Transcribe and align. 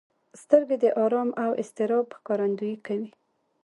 سترګې 0.41 0.77
د 0.83 0.85
ارام 1.03 1.29
او 1.43 1.51
اضطراب 1.61 2.07
ښکارندويي 2.17 2.77
کوي 2.85 3.09